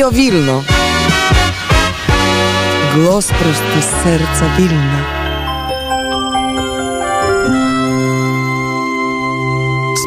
[0.00, 0.62] Studio Wilno.
[2.96, 5.04] Głos prosty z serca Wilna.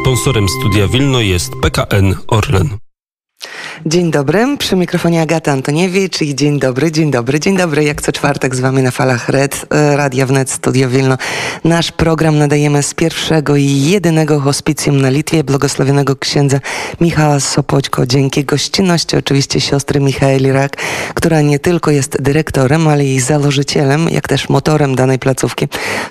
[0.02, 2.83] Sponsorem Studia Wilno jest PKN Orlen.
[3.86, 7.84] Dzień dobry, przy mikrofonie Agata Antoniewicz i dzień dobry, dzień dobry, dzień dobry.
[7.84, 11.18] Jak co czwartek z wami na falach Red, e, Radia Wnet, Studio Wilno.
[11.64, 16.60] Nasz program nadajemy z pierwszego i jedynego hospicjum na Litwie, błogosławionego księdza
[17.02, 18.06] Michała Sopoćko.
[18.06, 20.78] Dzięki gościnności oczywiście siostry Michaeli Rak,
[21.14, 25.68] która nie tylko jest dyrektorem, ale i założycielem, jak też motorem danej placówki.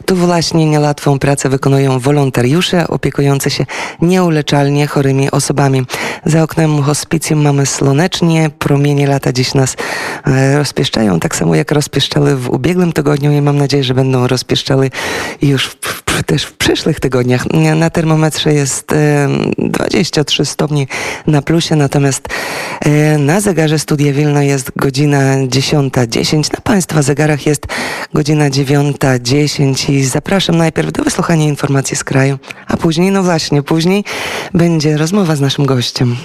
[0.07, 3.67] Tu właśnie niełatwą pracę wykonują wolontariusze opiekujący się
[4.03, 5.83] nieuleczalnie chorymi osobami.
[6.25, 9.77] Za oknem hospicjum mamy słonecznie, promienie lata dziś nas
[10.27, 14.91] e, rozpieszczają, tak samo jak rozpieszczały w ubiegłym tygodniu i mam nadzieję, że będą rozpieszczały
[15.43, 17.47] już w, też w przyszłych tygodniach.
[17.77, 20.89] Na termometrze jest e, 23 stopni
[21.27, 22.29] na plusie, natomiast
[22.81, 26.55] e, na zegarze Studia Wilno jest godzina 10.10.
[26.55, 27.67] Na Państwa zegarach jest
[28.15, 34.05] godzina 9.10 i zapraszam najpierw do wysłuchania informacji z kraju, a później, no właśnie, później
[34.55, 36.17] będzie rozmowa z naszym gościem.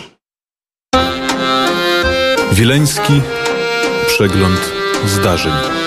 [2.51, 3.21] Wileński
[4.07, 4.73] przegląd
[5.05, 5.86] zdarzeń.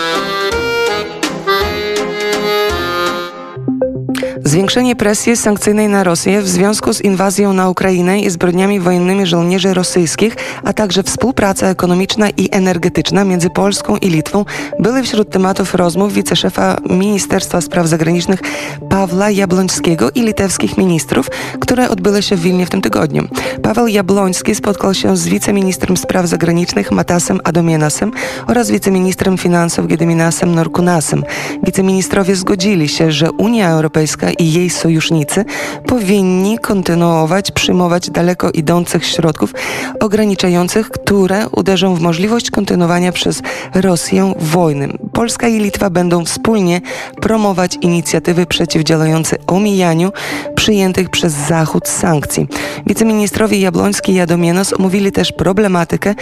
[4.44, 9.74] Zwiększenie presji sankcyjnej na Rosję w związku z inwazją na Ukrainę i zbrodniami wojennymi żołnierzy
[9.74, 14.44] rosyjskich, a także współpraca ekonomiczna i energetyczna między Polską i Litwą
[14.78, 18.40] były wśród tematów rozmów wiceszefa Ministerstwa Spraw Zagranicznych
[18.88, 23.28] Pawła Jabłońskiego i litewskich ministrów, które odbyły się w Wilnie w tym tygodniu.
[23.62, 28.12] Paweł Jabłoński spotkał się z wiceministrem spraw zagranicznych Matasem Adomienasem
[28.46, 31.24] oraz wiceministrem finansów Gedeminasem Norkunasem.
[31.62, 35.44] Wiceministrowie zgodzili się, że Unia Europejska i jej sojusznicy
[35.86, 39.54] powinni kontynuować przyjmować daleko idących środków
[40.00, 43.42] ograniczających, które uderzą w możliwość kontynuowania przez
[43.74, 44.88] Rosję wojny.
[45.20, 46.80] Polska i Litwa będą wspólnie
[47.20, 50.12] promować inicjatywy przeciwdziałające omijaniu
[50.54, 52.46] przyjętych przez Zachód sankcji.
[52.86, 56.14] Wiceministrowie Jabłoński i Adomienos omówili też problematykę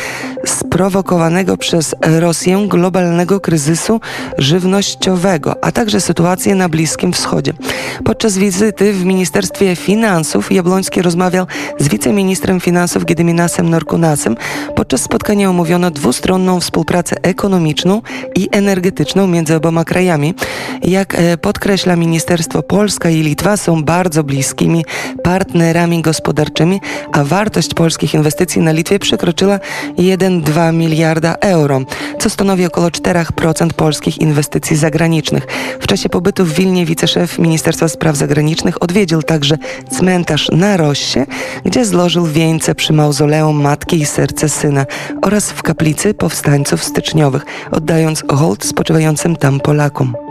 [0.46, 4.00] sprowokowanego przez Rosję globalnego kryzysu
[4.38, 7.52] żywnościowego, a także sytuację na Bliskim Wschodzie.
[8.04, 11.46] Podczas wizyty w Ministerstwie Finansów Jabłoński rozmawiał
[11.78, 14.36] z wiceministrem finansów Gedeminasem Norkunasem.
[14.76, 18.02] Podczas spotkania omówiono dwustronną współpracę ekonomiczną
[18.34, 18.87] i energetyczną
[19.28, 20.34] między oboma krajami.
[20.82, 24.84] Jak e, podkreśla Ministerstwo, Polska i Litwa są bardzo bliskimi
[25.22, 26.80] partnerami gospodarczymi,
[27.12, 29.58] a wartość polskich inwestycji na Litwie przekroczyła
[29.98, 31.80] 1,2 miliarda euro,
[32.18, 35.46] co stanowi około 4% polskich inwestycji zagranicznych.
[35.80, 39.58] W czasie pobytu w Wilnie wiceszef Ministerstwa Spraw Zagranicznych odwiedził także
[39.90, 41.20] cmentarz na Rossie,
[41.64, 44.86] gdzie złożył wieńce przy mauzoleum Matki i Serce Syna
[45.22, 50.27] oraz w kaplicy powstańców styczniowych, oddając hołd spoczywającym tam Polakom.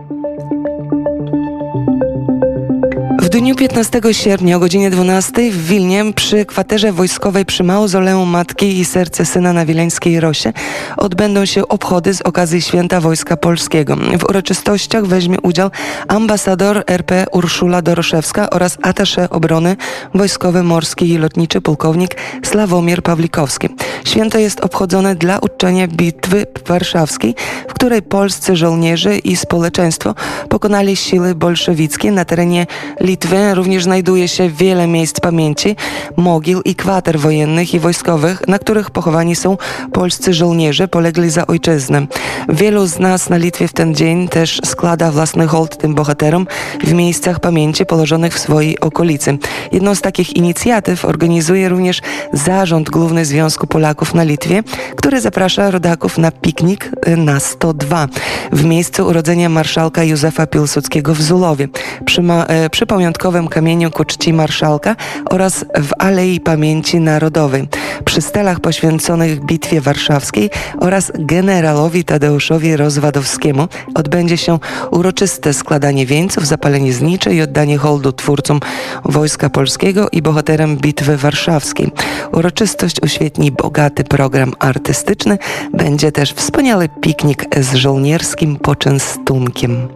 [3.21, 8.79] W dniu 15 sierpnia o godzinie 12 w Wilnie przy kwaterze wojskowej przy mauzoleum Matki
[8.79, 10.53] i Serce Syna na Wileńskiej Rosie
[10.97, 13.95] odbędą się obchody z okazji Święta Wojska Polskiego.
[13.95, 15.69] W uroczystościach weźmie udział
[16.07, 19.75] ambasador RP Urszula Doroszewska oraz atasze obrony
[20.13, 23.69] wojskowy morski i lotniczy pułkownik Sławomir Pawlikowski.
[24.05, 27.35] Święto jest obchodzone dla uczczenia bitwy warszawskiej,
[27.67, 30.15] w której polscy żołnierze i społeczeństwo
[30.49, 32.65] pokonali siły bolszewickie na terenie
[33.07, 35.75] Litwy również znajduje się wiele miejsc pamięci,
[36.17, 39.57] mogił i kwater wojennych i wojskowych, na których pochowani są
[39.93, 42.07] polscy żołnierze polegli za ojczyznę.
[42.49, 46.47] Wielu z nas na Litwie w ten dzień też składa własny hołd tym bohaterom
[46.83, 49.37] w miejscach pamięci położonych w swojej okolicy.
[49.71, 52.01] Jedną z takich inicjatyw organizuje również
[52.33, 54.63] Zarząd Główny Związku Polaków na Litwie,
[54.95, 58.07] który zaprasza rodaków na piknik na 102
[58.51, 61.67] w miejscu urodzenia marszałka Józefa Piłsudskiego w Zulowie.
[62.05, 64.95] Przy, e, przy pamiątkowym kamieniu ku czci marszałka
[65.29, 67.67] oraz w Alei Pamięci Narodowej,
[68.05, 70.49] przy stelach poświęconych Bitwie Warszawskiej
[70.79, 74.59] oraz generalowi Tadeuszowi Rozwadowskiemu odbędzie się
[74.91, 78.59] uroczyste składanie wieńców, zapalenie znicze i oddanie hołdu twórcom
[79.05, 81.91] Wojska Polskiego i bohaterem Bitwy Warszawskiej.
[82.31, 85.37] Uroczystość uświetni bogaty program artystyczny,
[85.73, 89.87] będzie też wspaniały piknik z żołnierskim poczęstunkiem.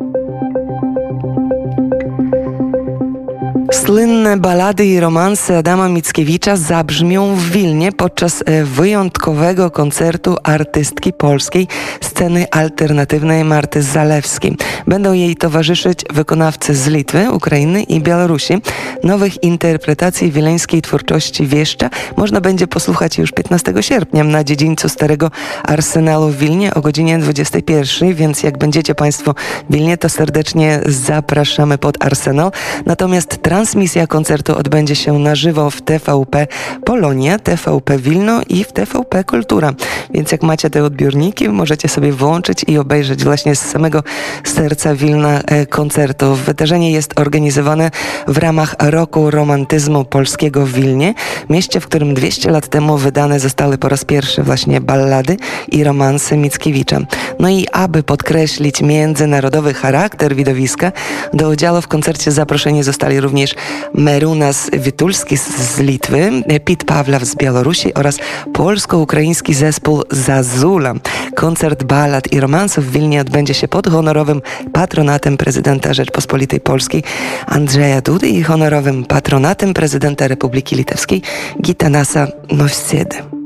[3.92, 11.68] Słynne balady i romanse Adama Mickiewicza zabrzmią w Wilnie podczas e, wyjątkowego koncertu artystki polskiej
[12.02, 14.58] sceny alternatywnej Marty Zalewskiej.
[14.88, 18.62] Będą jej towarzyszyć wykonawcy z Litwy, Ukrainy i Białorusi.
[19.04, 25.32] Nowych interpretacji wileńskiej twórczości wieszcza można będzie posłuchać już 15 sierpnia na dziedzińcu Starego
[25.64, 29.36] Arsenalu w Wilnie o godzinie 21, więc jak będziecie Państwo
[29.70, 32.52] w Wilnie, to serdecznie zapraszamy pod Arsenal.
[32.86, 36.48] Natomiast transmisja koncertu odbędzie się na żywo w TVP
[36.86, 39.74] Polonia, TVP Wilno i w TVP Kultura.
[40.14, 44.04] Więc jak macie te odbiorniki, możecie sobie włączyć i obejrzeć właśnie z samego
[44.44, 46.36] serca Wilna e, koncertu.
[46.36, 47.92] Wydarzenie jest organizowane
[48.28, 51.14] w ramach Roku Romantyzmu Polskiego w Wilnie,
[51.50, 55.38] mieście, w którym 200 lat temu wydane zostały po raz pierwszy właśnie ballady
[55.72, 57.00] i romanse Mickiewicza.
[57.40, 60.92] No i aby podkreślić międzynarodowy charakter widowiska,
[61.34, 63.56] do udziału w koncercie zaproszeni zostali również
[63.94, 66.32] Merunas Witulski z Litwy,
[66.66, 68.18] Pit Pawlaw z Białorusi oraz
[68.54, 70.94] polsko-ukraiński zespół Zazula.
[71.36, 74.42] Koncert ballad i romansów w Wilnie odbędzie się pod honorowym
[74.74, 77.04] patronatem prezydenta Rzeczpospolitej Polskiej
[77.48, 81.22] Andrzeja Dudy i honorowym patronatem prezydenta Republiki Litewskiej
[81.62, 83.41] Gitanasa Nowsiedy.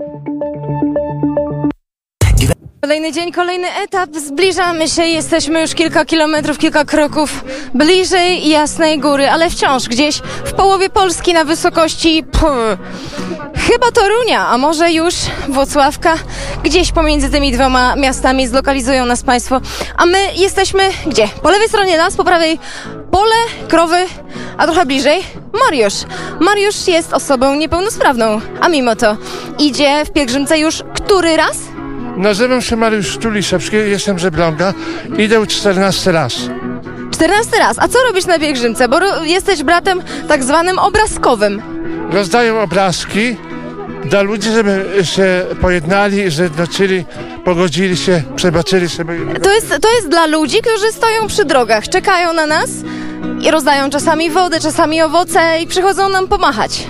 [2.86, 4.10] Kolejny dzień, kolejny etap.
[4.16, 7.44] Zbliżamy się, jesteśmy już kilka kilometrów, kilka kroków
[7.74, 12.78] bliżej Jasnej Góry, ale wciąż gdzieś w połowie Polski na wysokości pff,
[13.56, 15.16] chyba Torunia, a może już
[15.50, 16.16] Włocławka.
[16.64, 19.62] Gdzieś pomiędzy tymi dwoma miastami zlokalizują nas Państwo.
[19.98, 21.28] A my jesteśmy gdzie?
[21.42, 22.60] Po lewej stronie las, po prawej
[23.12, 23.36] pole,
[23.68, 24.06] krowy,
[24.58, 25.24] a trochę bliżej
[25.66, 26.04] Mariusz.
[26.40, 29.18] Mariusz jest osobą niepełnosprawną, a mimo to
[29.60, 31.75] idzie w pielgrzymce już który raz?
[32.18, 34.74] Nazywam się Mariusz Tuliszewski, jestem z Elbląga.
[35.18, 36.36] Idę 14 raz.
[37.12, 37.80] 14 raz.
[37.80, 38.88] A co robisz na pielgrzymce?
[38.88, 41.62] Bo jesteś bratem tak zwanym obrazkowym.
[42.12, 43.38] Rozdaję obrazki
[44.06, 47.06] dla ludzi, żeby się pojednali, zjednoczyli,
[47.46, 49.16] pogodzili się, przebaczyli sobie.
[49.44, 52.70] To jest, to jest dla ludzi, którzy stoją przy drogach, czekają na nas
[53.42, 56.88] i rozdają czasami wodę, czasami owoce i przychodzą nam pomachać.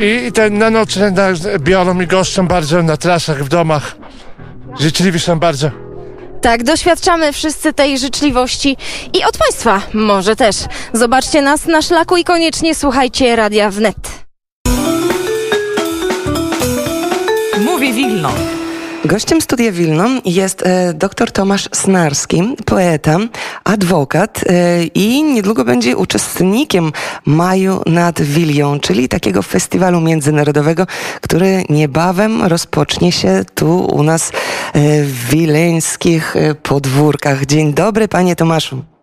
[0.00, 0.98] I te na noc
[1.58, 3.99] biorą i goszczą bardzo na trasach, w domach.
[4.78, 5.70] Życzliwi są bardzo.
[6.40, 8.76] Tak, doświadczamy wszyscy tej życzliwości
[9.12, 10.56] i od Państwa może też.
[10.92, 13.96] Zobaczcie nas na szlaku i koniecznie słuchajcie Radia Wnet.
[17.64, 18.30] Mówi Wilno.
[19.04, 23.18] Gościem Studia Wilno jest e, dr Tomasz Snarski, poeta,
[23.64, 26.92] adwokat e, i niedługo będzie uczestnikiem
[27.26, 30.86] Maju nad Wilią, czyli takiego festiwalu międzynarodowego,
[31.20, 34.32] który niebawem rozpocznie się tu u nas e,
[35.02, 37.46] w wileńskich podwórkach.
[37.46, 38.99] Dzień dobry, panie Tomaszu.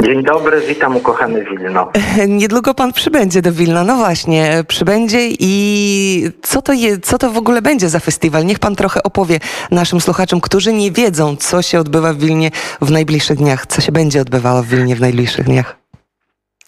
[0.00, 1.92] Dzień dobry, witam ukochany Wilno.
[2.28, 3.84] Niedługo pan przybędzie do Wilna.
[3.84, 8.46] No właśnie, przybędzie i co to, je, co to w ogóle będzie za festiwal?
[8.46, 9.38] Niech pan trochę opowie
[9.70, 12.50] naszym słuchaczom, którzy nie wiedzą, co się odbywa w Wilnie
[12.80, 15.76] w najbliższych dniach, co się będzie odbywało w Wilnie w najbliższych dniach.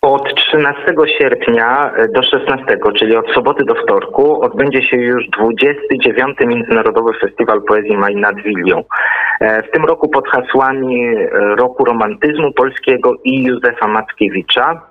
[0.02, 2.64] Od 13 sierpnia do 16,
[2.97, 6.37] czyli od soboty do wtorku, odbędzie się już 29.
[6.47, 8.85] Międzynarodowy Festiwal Poezji Maj nad Wilią.
[9.41, 14.89] E, W tym roku pod hasłami e, Roku Romantyzmu Polskiego i Józefa Mackiewicza.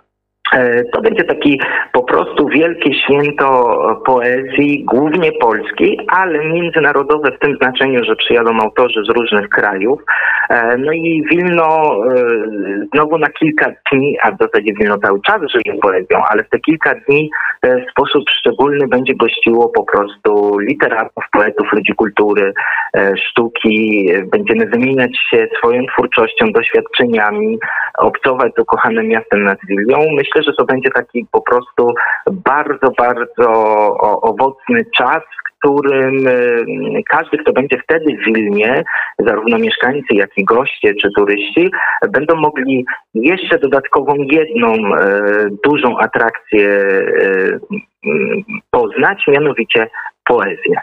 [0.54, 1.62] E, To będzie taki
[1.92, 9.04] po prostu wielkie święto poezji, głównie polskiej, ale międzynarodowe w tym znaczeniu, że przyjadą autorzy
[9.04, 10.02] z różnych krajów.
[10.50, 12.26] E, No i Wilno e,
[12.94, 16.60] znowu na kilka dni, a w zasadzie Wilno cały czas żyje poezją, ale w te
[16.60, 17.30] kilka dni
[17.64, 22.54] w sposób szczególny będzie gościło po prostu literatów, poetów, ludzi kultury,
[23.16, 24.10] sztuki.
[24.32, 27.60] Będziemy wymieniać się swoją twórczością, doświadczeniami,
[27.98, 29.98] obcować z ukochanym miastem nad Wilią.
[30.16, 31.94] Myślę, że to będzie taki po prostu
[32.32, 33.50] bardzo, bardzo
[34.22, 36.34] owocny czas, w którym e,
[37.10, 38.84] każdy, kto będzie wtedy w Wilnie,
[39.20, 41.72] zarówno mieszkańcy, jak i goście czy turyści,
[42.10, 45.12] będą mogli jeszcze dodatkową jedną e,
[45.66, 47.60] dużą atrakcję e,
[48.06, 49.90] m, poznać, mianowicie
[50.26, 50.76] poezję.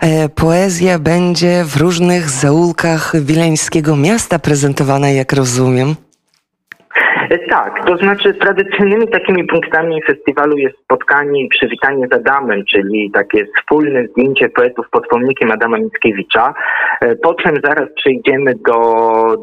[0.00, 5.94] E, Poezja będzie w różnych zaułkach wileńskiego miasta prezentowana, jak rozumiem.
[7.30, 13.10] E, Tak, to znaczy tradycyjnymi takimi punktami festiwalu jest spotkanie i przywitanie z Adamem, czyli
[13.10, 16.54] takie wspólne zdjęcie poetów pod pomnikiem Adama Mickiewicza.
[17.00, 18.74] E, Potem zaraz przejdziemy do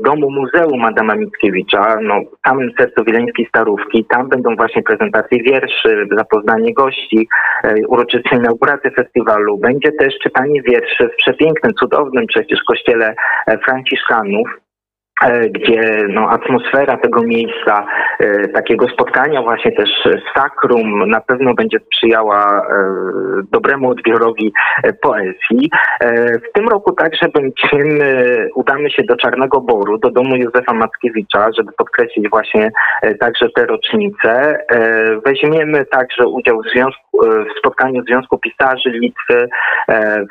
[0.06, 4.06] domu Muzeum Adama Mickiewicza, no, w samym sercu Wileńskiej Starówki.
[4.06, 7.28] Tam będą właśnie prezentacje wierszy, zapoznanie gości,
[7.64, 9.58] e, uroczyste inauguracje festiwalu.
[9.58, 13.16] Będzie też czytanie wierszy w przepięknym, cudownym przecież kościele
[13.66, 14.67] Franciszkanów.
[15.24, 17.86] E, gdzie no, atmosfera tego miejsca,
[18.20, 19.90] e, takiego spotkania właśnie też
[20.36, 22.98] sakrum na pewno będzie sprzyjała e,
[23.52, 25.70] dobremu odbiorowi e, poezji.
[26.00, 31.50] E, w tym roku także będziemy, udamy się do Czarnego Boru, do domu Józefa Mackiewicza,
[31.58, 32.72] żeby podkreślić właśnie
[33.02, 34.58] e, także tę rocznicę.
[34.72, 39.50] E, weźmiemy także udział w, związku, w spotkaniu Związku Pisarzy Litwy,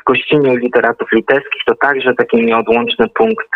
[0.01, 1.61] w gościniu literatów litewskich.
[1.65, 3.47] To także taki nieodłączny punkt,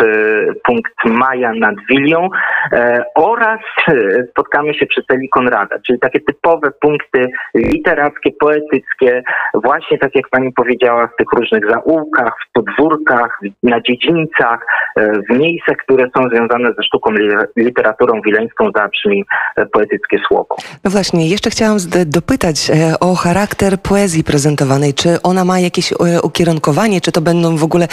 [0.64, 2.30] punkt maja nad Wilią
[2.72, 3.94] e, oraz e,
[4.32, 7.26] spotkamy się przy celi Konrada, czyli takie typowe punkty
[7.56, 9.24] literackie, poetyckie,
[9.54, 14.60] właśnie tak jak pani powiedziała, w tych różnych zaułkach, w podwórkach, na dziedzińcach,
[14.96, 19.26] e, w miejscach, które są związane ze sztuką li- literaturą wileńską, zabrzmi
[19.74, 20.56] poetyckie słowo.
[20.84, 24.94] No właśnie, jeszcze chciałam dopytać o charakter poezji prezentowanej.
[24.94, 27.88] Czy ona ma jakieś ukierunkowanie, czy to będą w ogóle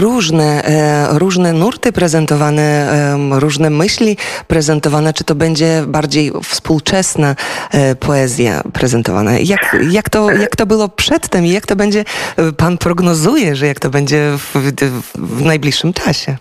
[0.00, 0.62] różne,
[1.18, 7.36] różne nurty prezentowane, em, różne myśli prezentowane, czy to będzie bardziej współczesna
[7.70, 9.38] e, poezja prezentowana?
[9.38, 12.04] Jak, jak, to, jak to było przedtem i jak to będzie,
[12.36, 14.56] e, pan prognozuje, że jak to będzie w,
[15.14, 16.36] w, w najbliższym czasie?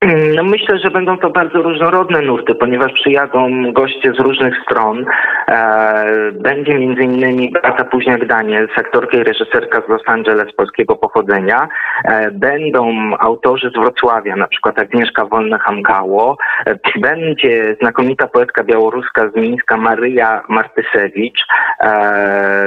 [0.36, 5.04] No myślę, że będą to bardzo różnorodne nurty, ponieważ przyjadą goście z różnych stron.
[5.48, 11.68] E, będzie między innymi Beata Późniak-Daniel, aktorka i reżyserka z Los Angeles polskiego pochodzenia.
[12.04, 16.36] E, będą autorzy z Wrocławia, na przykład Agnieszka Wolna-Hamkało.
[16.66, 21.46] E, będzie znakomita poetka białoruska z Mińska Maryja Martysewicz.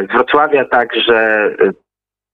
[0.09, 1.49] Z Wrocławia także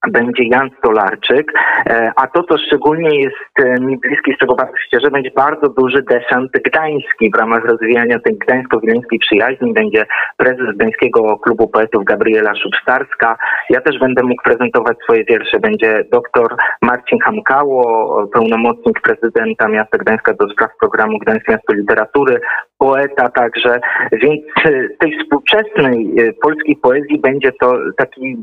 [0.08, 1.53] będzie Jan Stolarczyk,
[1.89, 5.32] e, a to, co szczególnie jest e, mi bliskie, z czego bardzo się cieszę, będzie
[5.36, 9.74] bardzo duży desant gdański w ramach rozwijania tej gdańsko-wileńskiej przyjaźni.
[9.74, 10.06] Będzie
[10.38, 13.38] prezes Gdańskiego Klubu Poetów Gabriela Szubstarska.
[13.70, 15.60] Ja też będę mógł prezentować swoje wiersze.
[15.60, 22.41] Będzie doktor Marcin Hamkało, pełnomocnik prezydenta miasta Gdańska do spraw programu Gdańskie Miasto Literatury,
[22.77, 23.79] poeta także,
[24.12, 28.38] więc e, tej współczesnej polskiej poezji będzie to taki,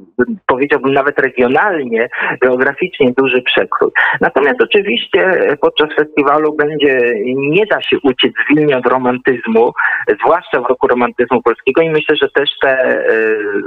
[0.47, 2.09] powiedziałbym nawet regionalnie,
[2.41, 3.91] geograficznie duży przekrój.
[4.21, 9.73] Natomiast oczywiście podczas festiwalu będzie, nie da się uciec z Wilnia od romantyzmu,
[10.21, 13.05] zwłaszcza w roku romantyzmu polskiego i myślę, że też te e,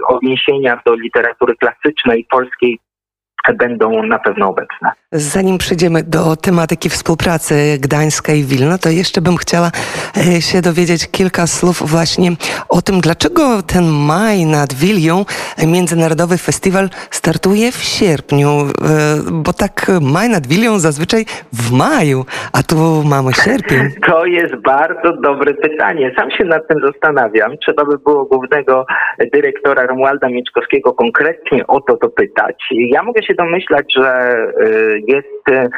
[0.07, 2.79] odniesienia do literatury klasycznej polskiej
[3.53, 4.91] będą na pewno obecne.
[5.11, 9.71] Zanim przejdziemy do tematyki współpracy Gdańska i Wilna, to jeszcze bym chciała
[10.17, 12.31] e, się dowiedzieć kilka słów właśnie
[12.69, 15.25] o tym, dlaczego ten maj nad Wilią,
[15.67, 18.65] Międzynarodowy Festiwal, startuje w sierpniu, e,
[19.31, 23.79] bo tak maj nad Wilią zazwyczaj w maju, a tu mamy sierpień.
[24.09, 26.11] To jest bardzo dobre pytanie.
[26.17, 27.57] Sam się nad tym zastanawiam.
[27.57, 28.85] Trzeba by było głównego
[29.33, 32.55] dyrektora Romualda Mieczkowskiego konkretnie o to dopytać.
[32.71, 35.69] Ja mogę się domyślać, że y, jest y,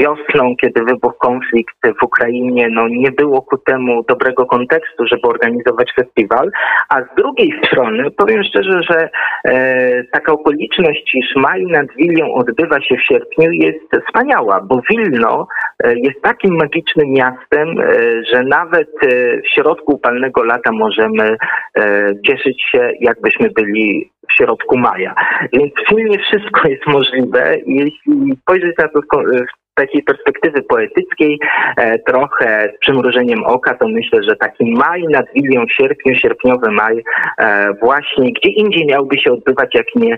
[0.00, 5.92] wiosną, kiedy wybuchł konflikt w Ukrainie, no nie było ku temu dobrego kontekstu, żeby organizować
[5.96, 6.50] festiwal,
[6.88, 9.08] a z drugiej strony powiem szczerze, że
[9.44, 15.46] e, taka okoliczność, iż maj nad Wilią odbywa się w sierpniu jest wspaniała, bo Wilno
[15.84, 17.84] e, jest takim magicznym miastem, e,
[18.32, 21.36] że nawet e, w środku upalnego lata możemy
[21.76, 25.14] e, cieszyć się, jakbyśmy byli w środku maja.
[25.52, 29.02] Więc w filmie wszystko jest możliwe jeśli spojrzeć na to
[29.38, 31.38] z takiej perspektywy poetyckiej,
[31.76, 37.04] e, trochę z przymrużeniem oka, to myślę, że taki maj nad Wilią, sierpniu, sierpniowy maj,
[37.38, 40.16] e, właśnie gdzie indziej miałby się odbywać, jak nie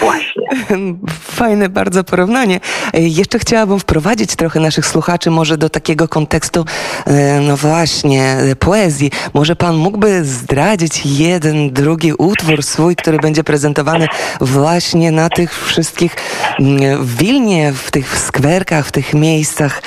[0.00, 0.46] właśnie.
[1.20, 2.60] Fajne bardzo porównanie.
[2.94, 6.64] E, Jeszcze chciałabym wprowadzić trochę naszych słuchaczy może do takiego kontekstu,
[7.06, 9.10] e, no właśnie, e, poezji.
[9.34, 14.06] Może pan mógłby zdradzić jeden, drugi utwór swój, który będzie prezentowany
[14.40, 16.16] właśnie na tych wszystkich
[16.58, 19.82] mm, w Wilnie, w tych skwerkach, w tych miejscach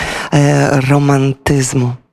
[0.89, 2.04] romantyzmu.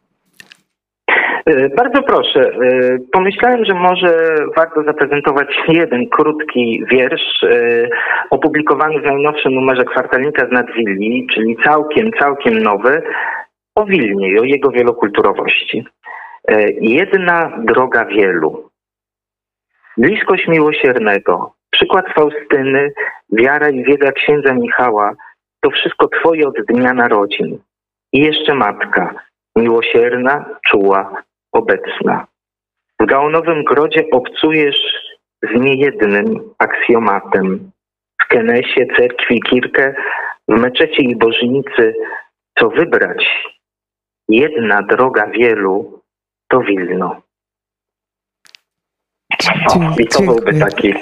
[1.47, 2.41] E, Bardzo proszę.
[2.41, 7.89] E, Pomyślałem, że może warto zaprezentować jeden krótki wiersz e,
[8.31, 13.03] opublikowany w najnowszym numerze kwartalnika z Nadwilli, czyli całkiem, całkiem nowy,
[13.75, 15.85] o Wilnie i o jego wielokulturowości.
[16.81, 18.69] Jedna droga wielu.
[19.97, 22.93] Bliskość miłosiernego, przykład Faustyny,
[23.33, 25.15] wiara i wiedza księdza Michała,
[25.61, 27.59] to wszystko twoje od dnia narodzin.
[28.13, 29.15] I jeszcze matka,
[29.57, 31.23] miłosierna, czuła,
[31.53, 32.27] obecna.
[33.01, 34.81] W gaonowym grodzie obcujesz
[35.43, 37.71] z niejednym aksjomatem.
[38.23, 39.95] W Kenesie, cerkwi, kirkę,
[40.49, 41.95] w meczecie i bożnicy,
[42.59, 43.51] co wybrać?
[44.29, 46.01] Jedna droga wielu
[46.49, 47.23] to Wilno.
[49.41, 50.61] Dziękuję.
[50.61, 50.95] taki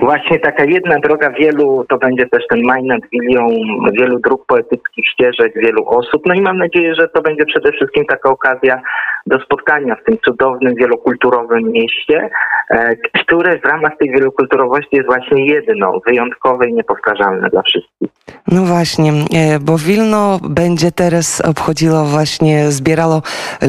[0.00, 3.48] Właśnie taka jedna droga wielu, to będzie też ten maj nad Wilią,
[3.92, 6.22] wielu dróg poetyckich ścieżek, wielu osób.
[6.26, 8.82] No i mam nadzieję, że to będzie przede wszystkim taka okazja
[9.26, 12.30] do spotkania w tym cudownym, wielokulturowym mieście,
[12.70, 18.08] e, które w ramach tej wielokulturowości jest właśnie jedno, wyjątkowe i niepowtarzalne dla wszystkich.
[18.52, 23.22] No właśnie, e, bo Wilno będzie teraz obchodziło właśnie, zbierało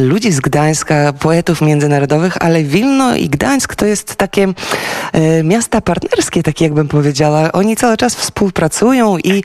[0.10, 4.44] ludzi z Gdańska, poetów międzynarodowych, ale Wilno i Gdańsk to jest takie
[5.14, 6.09] e, miasta partnerskie,
[6.44, 7.52] tak jakbym powiedziała.
[7.52, 9.44] Oni cały czas współpracują i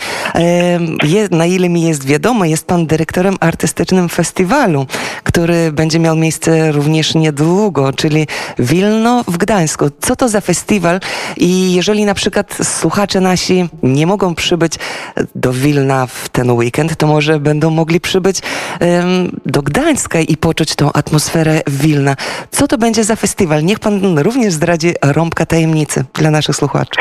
[1.02, 4.86] je, na ile mi jest wiadomo, jest pan dyrektorem artystycznym festiwalu,
[5.24, 8.26] który będzie miał miejsce również niedługo, czyli
[8.58, 9.90] Wilno w Gdańsku.
[10.00, 11.00] Co to za festiwal
[11.36, 14.72] i jeżeli na przykład słuchacze nasi nie mogą przybyć
[15.34, 18.38] do Wilna w ten weekend, to może będą mogli przybyć
[19.46, 22.16] do Gdańska i poczuć tą atmosferę Wilna.
[22.50, 23.64] Co to będzie za festiwal?
[23.64, 27.00] Niech pan również zdradzi rąbka tajemnicy dla naszych słuchaczy.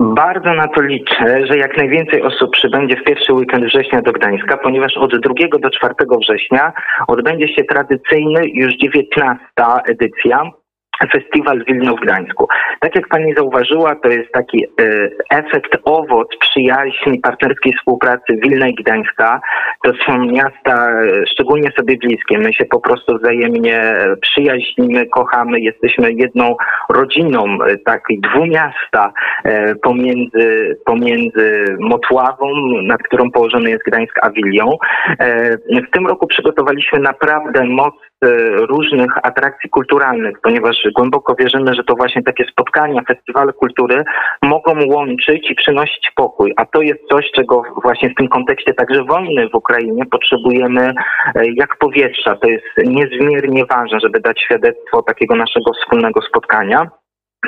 [0.00, 4.56] Bardzo na to liczę, że jak najwięcej osób przybędzie w pierwszy weekend września do Gdańska,
[4.56, 6.72] ponieważ od 2 do 4 września
[7.08, 9.38] odbędzie się tradycyjny już 19
[9.86, 10.50] edycja
[11.12, 12.48] Festiwal Wilno w Gdańsku.
[12.80, 14.68] Tak jak pani zauważyła, to jest taki e,
[15.30, 19.40] efekt, owoc przyjaźni, partnerskiej współpracy Wilna i Gdańska.
[19.84, 22.38] To są miasta e, szczególnie sobie bliskie.
[22.38, 23.80] My się po prostu wzajemnie
[24.20, 26.56] przyjaźnimy, kochamy, jesteśmy jedną
[26.88, 29.12] rodziną e, takiej dwumiasta
[29.44, 32.46] e, pomiędzy, pomiędzy Motławą,
[32.82, 34.70] nad którą położony jest Gdańsk, a Wilią.
[35.18, 37.94] E, w tym roku przygotowaliśmy naprawdę moc
[38.68, 44.04] różnych atrakcji kulturalnych, ponieważ głęboko wierzymy, że to właśnie takie spotkania, festiwale kultury
[44.42, 46.52] mogą łączyć i przynosić pokój.
[46.56, 50.94] A to jest coś, czego właśnie w tym kontekście także wojny w Ukrainie potrzebujemy
[51.34, 52.36] e, jak powietrza.
[52.36, 56.90] To jest niezmiernie ważne, żeby dać świadectwo takiego naszego wspólnego spotkania.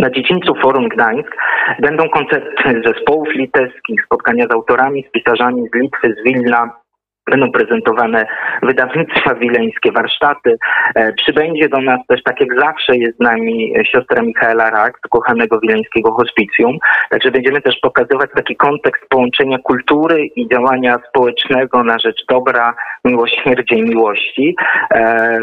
[0.01, 1.37] Na dziedzińcu Forum Gdańsk
[1.79, 6.71] będą koncerty zespołów litewskich, spotkania z autorami, z pisarzami z Litwy, z Wilna,
[7.31, 8.27] Będą prezentowane
[8.63, 10.57] wydawnictwa wileńskie, warsztaty.
[10.95, 15.61] E, przybędzie do nas też, tak jak zawsze, jest z nami siostra Michaela Rak, kochanego
[15.61, 16.79] wileńskiego hospicjum.
[17.11, 23.77] Także będziemy też pokazywać taki kontekst połączenia kultury i działania społecznego na rzecz dobra, miłosierdzia
[23.77, 24.57] i miłości.
[24.95, 25.39] E,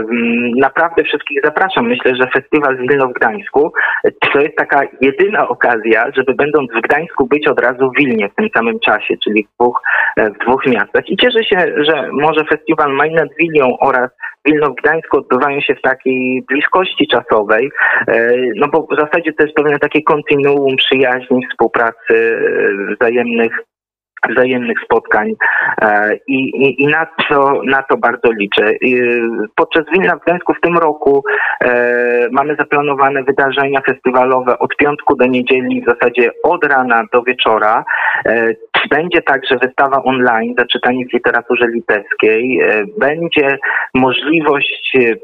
[0.58, 1.88] naprawdę wszystkich zapraszam.
[1.88, 3.74] Myślę, że festiwal Wilno w Gdańsku
[4.04, 8.30] e, to jest taka jedyna okazja, żeby będąc w Gdańsku być od razu w Wilnie
[8.30, 9.82] w tym samym czasie, czyli w dwóch,
[10.18, 11.10] e, w dwóch miastach.
[11.10, 14.10] I cieszę się, że może festiwal Maj nad Wilią oraz
[14.46, 17.72] Wilno w Gdańsku odbywają się w takiej bliskości czasowej,
[18.08, 22.40] e, no bo w zasadzie to jest pewne takie kontinuum przyjaźni, współpracy,
[22.90, 23.52] e, wzajemnych
[24.30, 25.34] wzajemnych spotkań
[25.82, 28.72] e, i, i, i na, to, na to bardzo liczę.
[29.56, 31.24] Podczas Wilna w Gdańsku w tym roku
[32.32, 37.86] mamy zaplanowane wydarzenia festiwalowe od piątku do niedzieli, w zasadzie od rana do wieczora.
[38.90, 42.62] Będzie także wystawa online zaczytanie w literaturze litewskiej.
[42.62, 43.58] E, Będzie
[43.94, 45.16] możliwość e,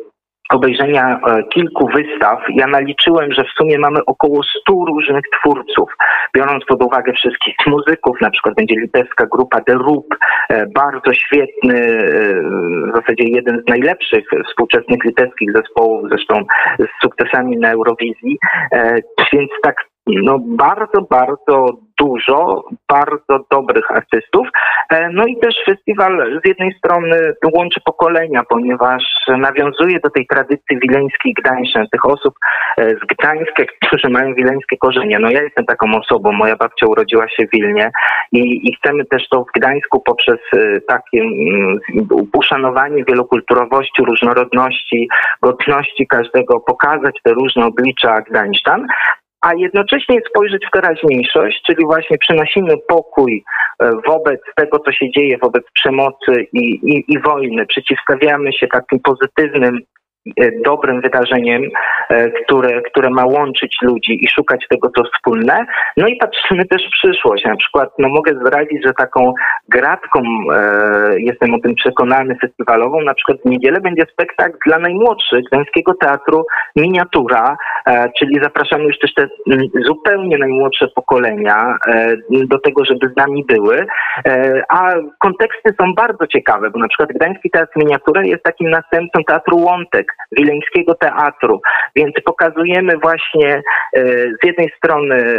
[0.51, 2.39] obejrzenia e, kilku wystaw.
[2.49, 5.89] Ja naliczyłem, że w sumie mamy około 100 różnych twórców,
[6.35, 9.73] biorąc pod uwagę wszystkich muzyków, na przykład będzie litewska grupa The
[10.49, 11.97] e, bardzo świetny,
[12.91, 16.43] w zasadzie jeden z najlepszych współczesnych litewskich zespołów, zresztą
[16.79, 18.37] z sukcesami na Eurowizji,
[19.33, 19.75] więc tak
[20.07, 21.65] no bardzo, bardzo
[22.01, 24.47] dużo bardzo dobrych artystów.
[24.89, 30.79] E, No i też festiwal z jednej strony łączy pokolenia, ponieważ nawiązuje do tej tradycji
[30.79, 32.33] wileńskiej Gdańszczan, tych osób
[32.77, 35.19] e, z Gdańska, którzy mają wileńskie korzenie.
[35.19, 37.91] No ja jestem taką osobą, moja babcia urodziła się w Wilnie
[38.31, 41.79] i, i chcemy też to w Gdańsku poprzez e, takie mm,
[42.33, 45.09] uszanowanie wielokulturowości, różnorodności,
[45.41, 48.87] godności każdego pokazać te różne oblicza Gdańszczan,
[49.41, 53.43] a jednocześnie spojrzeć w teraźniejszość, czyli właśnie przynosimy pokój
[53.79, 57.65] e, wobec tego, co się dzieje, wobec przemocy i, i, i wojny.
[57.65, 59.79] Przeciwstawiamy się takim pozytywnym,
[60.65, 61.63] dobrym wydarzeniem,
[62.09, 65.65] e, które, które ma łączyć ludzi i szukać tego, co wspólne.
[65.97, 67.45] No i patrzymy też w przyszłość.
[67.45, 69.33] Na przykład no mogę zdradzić, że taką
[69.69, 70.21] gratką,
[70.53, 75.93] e, jestem o tym przekonany, festiwalową, na przykład w niedzielę będzie spektakl dla najmłodszych Gdańskiego
[75.93, 77.57] Teatru Miniatura,
[77.87, 83.15] e, czyli zapraszamy już też te mm, zupełnie najmłodsze pokolenia e, do tego, żeby z
[83.15, 83.85] nami były.
[84.25, 89.23] E, a konteksty są bardzo ciekawe, bo na przykład Gdański Teatr Miniatura jest takim następcą
[89.27, 91.61] Teatru Łątek, Wileńskiego Teatru,
[91.95, 93.61] więc pokazujemy właśnie
[93.93, 95.35] e, z jednej strony e,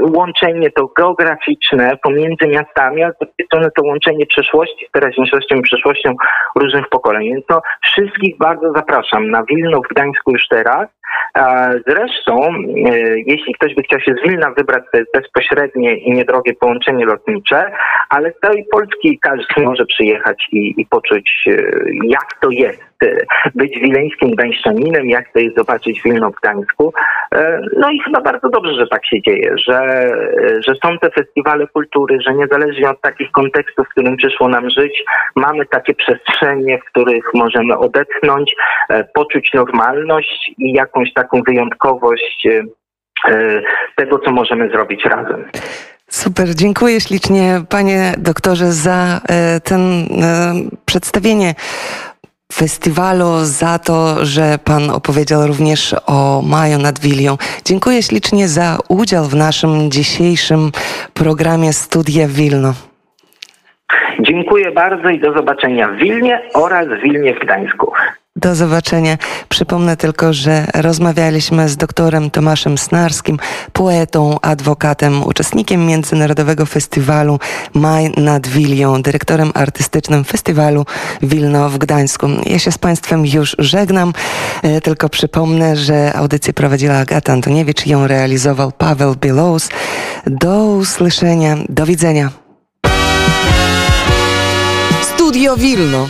[0.00, 5.62] łączenie to geograficzne pomiędzy miastami, a z drugiej strony to łączenie przeszłości z teraźniejszością i
[5.62, 6.14] przyszłością
[6.56, 7.28] różnych pokoleń.
[7.28, 10.88] Więc no, wszystkich bardzo zapraszam na Wilno w Gdańsku już teraz.
[11.86, 16.54] Zresztą, e, jeśli ktoś by chciał się z Wilna wybrać, to jest bezpośrednie i niedrogie
[16.54, 17.72] połączenie lotnicze,
[18.08, 21.48] ale z całej Polski każdy może przyjechać i, i poczuć,
[22.04, 22.85] jak to jest
[23.54, 26.92] być wileńskim gdańszczaninem, jak to jest zobaczyć Wilno w Gdańsku.
[27.34, 31.10] E, No i chyba bardzo dobrze, że tak się dzieje, że, e, że są te
[31.10, 35.04] festiwale kultury, że niezależnie od takich kontekstów, w którym przyszło nam żyć,
[35.36, 38.54] mamy takie przestrzenie, w których możemy odetchnąć,
[38.88, 42.48] e, poczuć normalność i jakąś taką wyjątkowość
[43.96, 45.44] tego, co możemy zrobić razem.
[46.08, 49.20] Super, dziękuję ślicznie panie doktorze za
[49.64, 49.80] ten
[50.86, 51.54] przedstawienie
[52.56, 57.36] festiwalu, za to, że pan opowiedział również o Maju nad Wilią.
[57.64, 60.72] Dziękuję ślicznie za udział w naszym dzisiejszym
[61.14, 62.74] programie Studia Wilno.
[64.20, 67.92] Dziękuję bardzo i do zobaczenia w Wilnie oraz w Wilnie w Gdańsku.
[68.36, 69.18] Do zobaczenia.
[69.48, 73.38] Przypomnę tylko, że rozmawialiśmy z doktorem Tomaszem Snarskim,
[73.72, 77.38] poetą, adwokatem, uczestnikiem Międzynarodowego Festiwalu
[77.74, 80.86] Maj nad Wilią, dyrektorem artystycznym Festiwalu
[81.22, 82.26] Wilno w Gdańsku.
[82.46, 84.12] Ja się z Państwem już żegnam,
[84.62, 89.68] e, tylko przypomnę, że audycję prowadziła Agata Antoniewicz, ją realizował Paweł Bielous.
[90.26, 92.30] Do usłyszenia, do widzenia.
[95.14, 96.08] Studio Wilno.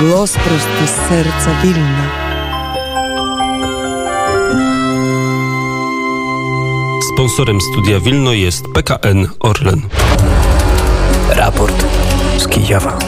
[0.00, 2.10] Głos prosto z serca Wilna.
[7.12, 9.82] Sponsorem studia Wilno jest PKN Orlen.
[11.30, 11.84] Raport
[12.38, 12.98] z Kijowa.